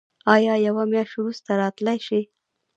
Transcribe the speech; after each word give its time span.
ایا 0.33 0.53
یوه 0.67 0.83
میاشت 0.91 1.13
وروسته 1.17 1.51
راتلی 1.61 1.97
شئ؟ 2.07 2.21